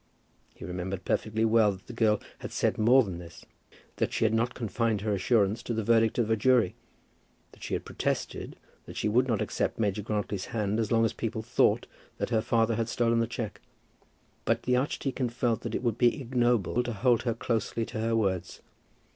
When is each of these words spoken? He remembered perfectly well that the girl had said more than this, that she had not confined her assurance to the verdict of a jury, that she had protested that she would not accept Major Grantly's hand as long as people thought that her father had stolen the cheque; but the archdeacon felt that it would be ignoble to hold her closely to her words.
He 0.55 0.65
remembered 0.65 1.05
perfectly 1.05 1.45
well 1.45 1.73
that 1.73 1.85
the 1.85 1.93
girl 1.93 2.19
had 2.39 2.51
said 2.51 2.79
more 2.79 3.03
than 3.03 3.19
this, 3.19 3.45
that 3.97 4.11
she 4.11 4.25
had 4.25 4.33
not 4.33 4.55
confined 4.55 5.01
her 5.01 5.13
assurance 5.13 5.61
to 5.61 5.75
the 5.75 5.83
verdict 5.83 6.17
of 6.17 6.31
a 6.31 6.35
jury, 6.35 6.73
that 7.51 7.61
she 7.61 7.75
had 7.75 7.85
protested 7.85 8.55
that 8.87 8.97
she 8.97 9.07
would 9.07 9.27
not 9.27 9.43
accept 9.43 9.77
Major 9.77 10.01
Grantly's 10.01 10.45
hand 10.45 10.79
as 10.79 10.91
long 10.91 11.05
as 11.05 11.13
people 11.13 11.43
thought 11.43 11.85
that 12.17 12.31
her 12.31 12.41
father 12.41 12.77
had 12.77 12.89
stolen 12.89 13.19
the 13.19 13.27
cheque; 13.27 13.61
but 14.43 14.63
the 14.63 14.75
archdeacon 14.75 15.29
felt 15.29 15.61
that 15.61 15.75
it 15.75 15.83
would 15.83 15.99
be 15.99 16.19
ignoble 16.19 16.81
to 16.81 16.93
hold 16.93 17.21
her 17.21 17.35
closely 17.35 17.85
to 17.85 17.99
her 17.99 18.15
words. 18.15 18.59